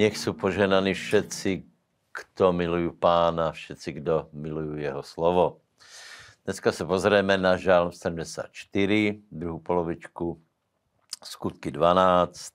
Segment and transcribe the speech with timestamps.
[0.00, 1.64] Nech jsou poženaní všetci,
[2.16, 5.60] kdo milují pána, všetci, kdo milují jeho slovo.
[6.44, 10.40] Dneska se pozrieme na žálm 74, druhou polovičku,
[11.24, 12.52] skutky 12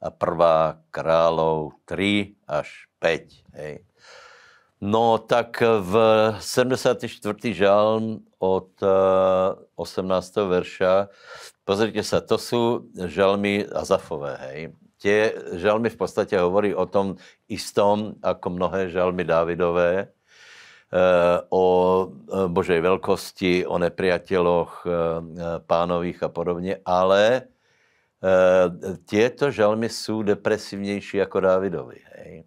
[0.00, 3.30] a prvá králov 3 až 5.
[3.52, 3.86] Hej.
[4.80, 5.94] No tak v
[6.40, 7.54] 74.
[7.54, 8.74] žálm od
[9.78, 10.36] 18.
[10.36, 11.08] Eh, verša,
[11.64, 14.81] pozrite sa, to sú žalmy Azafové, hej.
[15.02, 17.18] Tie žalmy v podstate hovorí o tom
[17.50, 21.66] istom, ako mnohé žalmy Dávidové, eh, o
[22.06, 24.86] eh, Božej veľkosti, o nepriateľoch
[25.66, 27.50] pánových a podobne, ale
[29.02, 31.98] tieto žalmy sú depresivnější jako Dávidovi.
[32.14, 32.46] Hej.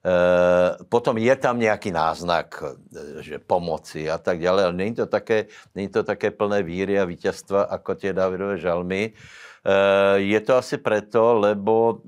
[0.00, 5.06] Eh, potom je tam nějaký náznak, eh, že pomoci a tak dále, ale není to
[5.06, 9.12] také, není to také plné víry a vítězstva, jako tě Davidové žalmy.
[9.60, 12.00] Eh, je to asi proto, lebo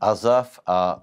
[0.00, 1.02] Azaf a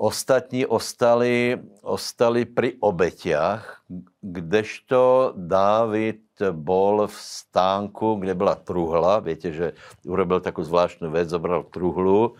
[0.00, 3.84] ostatní ostali, ostali pri obetiach,
[4.22, 6.24] kdežto Dávid
[6.56, 9.20] bol v stánku, kde byla truhla.
[9.20, 9.72] Víte, že
[10.08, 12.34] urobil takovou zvláštnu věc, zobral truhlu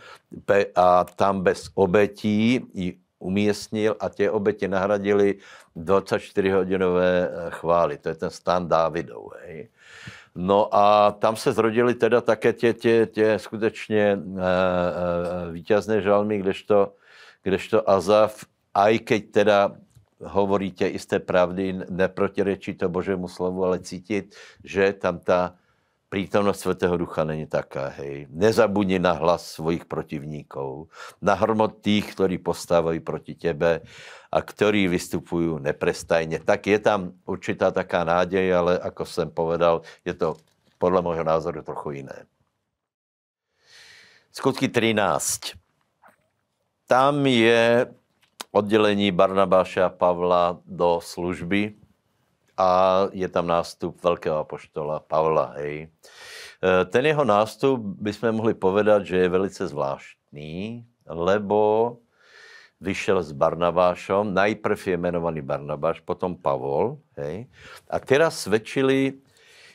[0.74, 5.36] a tam bez obetí ji umístnil a tě oběti nahradili
[5.76, 7.98] 24-hodinové eh, chvály.
[7.98, 9.36] To je ten stan Dávidov.
[9.44, 9.68] Hej.
[10.34, 14.18] No a tam se zrodili teda také tě, tě, tě skutečně e,
[15.52, 16.94] vítězné žalmy, kdežto,
[17.42, 19.58] kdežto Azaf, aj keď teda
[20.20, 25.56] hovoríte isté pravdy, neprotirečí to Božému slovu, ale cítit, že tam ta
[26.10, 28.26] prítomnost Svatého Ducha není taká, hej.
[28.34, 30.90] Nezabudni na hlas svojich protivníkov,
[31.22, 33.86] na hromot tých, ktorí postávají proti tebe
[34.34, 36.42] a ktorí vystupují neprestajně.
[36.42, 40.36] Tak je tam určitá taká nádej, ale ako jsem povedal, je to
[40.78, 42.26] podle môjho názoru trochu jiné.
[44.32, 45.54] Skutky 13.
[46.86, 47.86] Tam je
[48.50, 51.79] oddělení Barnabáše a Pavla do služby
[52.60, 52.66] a
[53.16, 55.56] je tam nástup velkého apoštola Pavla.
[55.56, 55.88] Hej.
[56.60, 61.96] E, ten jeho nástup bychom mohli povedat, že je velice zvláštní, lebo
[62.80, 67.44] vyšel s Barnabášom, najprv je jmenovaný Barnabáš, potom Pavol, hej,
[67.88, 69.20] a teraz svědčili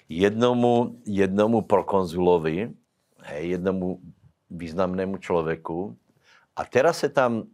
[0.09, 2.73] jednomu, jednomu prokonzulovi,
[3.21, 4.01] hej, jednomu
[4.49, 5.97] významnému člověku,
[6.55, 7.45] a teraz se tam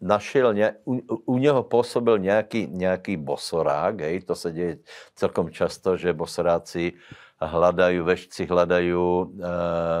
[0.00, 4.78] našel, ně, u, u něho působil nějaký, nějaký bosorák, hej, to se děje
[5.14, 6.92] celkom často, že bosoráci
[7.40, 9.24] hledají, vešci hledají e,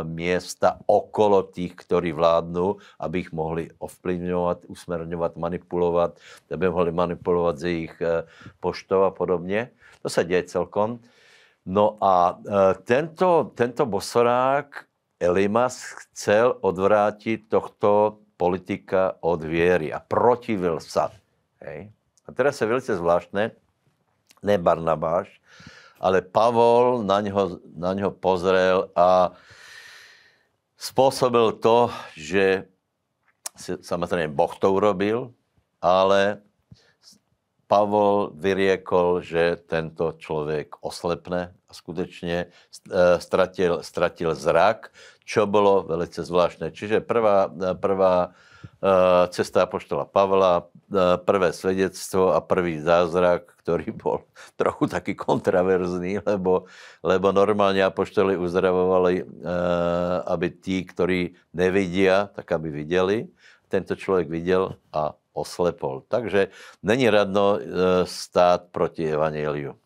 [0.04, 6.18] města okolo těch, kteří vládnou, aby jich mohli ovplyvňovat, usmerňovat, manipulovat,
[6.54, 8.24] aby mohli manipulovat z jejich e,
[8.60, 9.70] poštou a podobně.
[10.02, 10.98] To se děje celkom.
[11.66, 14.84] No a e, tento, tento bosorák
[15.20, 21.12] Elimas chcel odvrátit tohto politika od věry a protivil sa.
[21.60, 21.92] Hej.
[22.24, 23.52] A teraz je velice zvláštné,
[24.40, 25.28] ne Barnabáš,
[26.00, 29.36] ale Pavol na něho, na něho pozrel a
[30.80, 32.64] způsobil to, že
[33.84, 35.36] samozřejmě Boh to urobil,
[35.82, 36.40] ale
[37.68, 42.46] Pavol vyriekol, že tento člověk oslepne skutečně
[43.18, 44.90] stratil, stratil zrak
[45.30, 46.74] čo bylo velice zvláštné.
[46.74, 47.46] Čiže prvá,
[47.78, 54.26] prvá eh, cesta apoštola Pavla, eh, prvé svedectvo a prvý zázrak, který byl
[54.58, 56.66] trochu taky kontraverzný, lebo,
[57.06, 59.26] lebo normálně apoštoli uzdravovali, eh,
[60.26, 63.30] aby tí, kteří nevidí, tak aby viděli.
[63.70, 66.02] Tento člověk viděl a oslepol.
[66.10, 66.50] Takže
[66.82, 67.58] není radno
[68.02, 69.78] stát proti evangeliu.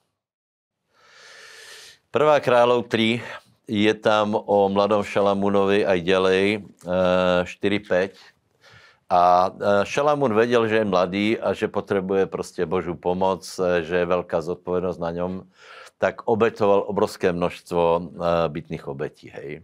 [2.15, 3.19] Prvá kráľov 3,
[3.67, 7.91] je tam o mladom Šalamunovi aj ďalej 4-5.
[7.91, 8.15] Eh,
[9.11, 13.97] a eh, Šalamun věděl, že je mladý a že potřebuje prostě Božu pomoc, eh, že
[13.97, 15.43] je velká zodpovědnost na něm,
[15.99, 18.11] tak obetoval obrovské množstvo
[18.49, 19.35] bytných obetí.
[19.35, 19.63] Hej.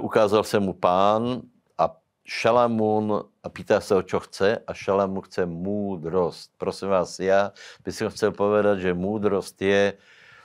[0.00, 1.46] Ukázal se mu pán
[1.78, 1.94] a
[2.26, 6.50] Šalamun a pýtá se o čo chce a Šalamun chce můdrost.
[6.58, 7.52] Prosím vás, já
[7.84, 9.94] bych chtěl povedat, že můdrost je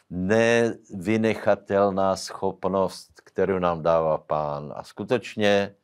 [0.09, 4.73] nevynechatelná schopnost, kterou nám dává pán.
[4.75, 5.75] A skutečně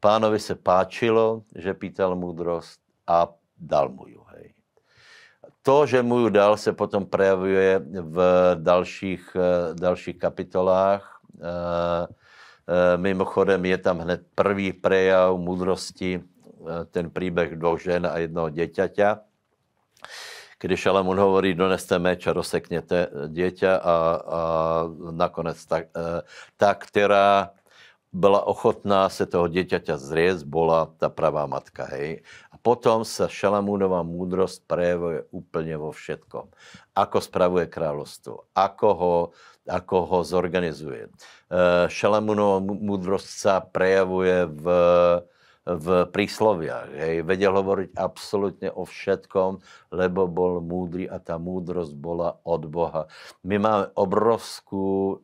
[0.00, 3.28] pánovi se páčilo, že pýtal moudrost a
[3.58, 4.24] dal mu ju.
[4.28, 4.54] Hej.
[5.62, 11.20] To, že mu ju dal, se potom projevuje v dalších, eh, dalších kapitolách.
[11.40, 12.06] Eh,
[12.68, 16.22] eh, mimochodem je tam hned první prejav moudrosti,
[16.90, 19.20] ten příběh dvou žen a jednoho děťaťa
[20.58, 24.40] když Šalamun hovorí, doneste meč a rozsekněte dieťa a, a
[25.10, 25.78] nakonec ta,
[26.56, 27.50] ta, která
[28.12, 32.24] byla ochotná se toho dieťaťa zriec, bola ta pravá matka, hej.
[32.48, 36.48] A potom sa Šalamúnová múdrosť prejavuje úplne vo všetkom.
[36.96, 39.16] Ako spravuje kráľovstvo, ako ho,
[39.68, 41.12] ako ho zorganizuje.
[41.92, 44.64] Šalamúnová múdrosť sa prejavuje v,
[45.68, 46.88] v prísloviach.
[46.96, 47.16] Hej.
[47.28, 49.60] Vedel hovoriť absolútne o všetkom,
[49.92, 53.12] lebo bol múdry a tá múdrosť bola od Boha.
[53.44, 55.20] My máme obrovskú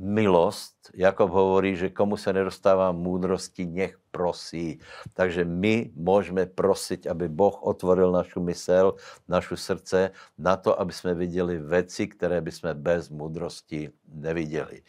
[0.00, 0.90] milost.
[0.94, 4.80] Jakob hovorí, že komu se nedostává múdrosti, nech prosí.
[5.12, 8.96] Takže my můžeme prosit, aby Boh otvoril našu mysel,
[9.28, 14.82] našu srdce na to, aby jsme viděli věci, které by jsme bez múdrosti neviděli.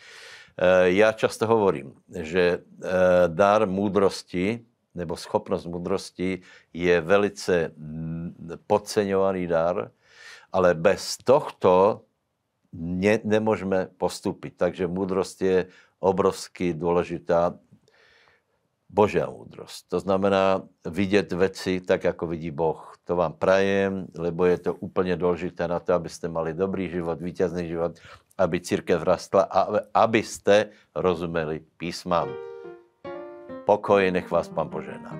[0.57, 2.87] Eh, já často hovorím, že eh,
[3.27, 4.65] dar múdrosti
[4.95, 6.41] nebo schopnost múdrosti
[6.73, 7.71] je velice
[8.67, 9.91] podceňovaný dar,
[10.51, 12.01] ale bez tohto
[12.73, 14.53] ne, nemůžeme postupit.
[14.57, 15.67] Takže moudrost je
[15.99, 17.55] obrovsky důležitá.
[18.91, 19.87] Božia moudrost.
[19.89, 22.97] To znamená vidět věci tak, jako vidí Boh.
[23.03, 27.67] To vám prajem, lebo je to úplně důležité na to, abyste mali dobrý život, vítězný
[27.67, 27.99] život,
[28.37, 32.29] aby církev rastla a abyste rozumeli písmám.
[33.65, 35.11] Pokoj, nech vás Pan požená.